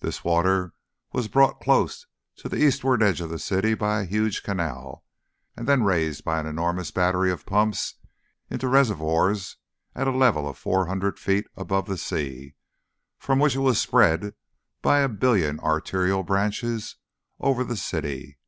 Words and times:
This 0.00 0.24
water 0.24 0.72
was 1.12 1.28
brought 1.28 1.60
close 1.60 2.06
to 2.36 2.48
the 2.48 2.56
eastward 2.56 3.02
edge 3.02 3.20
of 3.20 3.28
the 3.28 3.38
city 3.38 3.74
by 3.74 4.00
a 4.00 4.04
huge 4.06 4.42
canal, 4.42 5.04
and 5.54 5.68
then 5.68 5.82
raised 5.82 6.24
by 6.24 6.40
an 6.40 6.46
enormous 6.46 6.90
battery 6.90 7.30
of 7.30 7.44
pumps 7.44 7.96
into 8.48 8.68
reservoirs 8.68 9.58
at 9.94 10.08
a 10.08 10.16
level 10.16 10.48
of 10.48 10.56
four 10.56 10.86
hundred 10.86 11.18
feet 11.18 11.46
above 11.58 11.88
the 11.88 11.98
sea, 11.98 12.54
from 13.18 13.38
which 13.38 13.54
it 13.54 13.74
spread 13.74 14.32
by 14.80 15.00
a 15.00 15.10
billion 15.10 15.60
arterial 15.60 16.22
branches 16.22 16.96
over 17.38 17.62
the 17.62 17.76
city. 17.76 18.38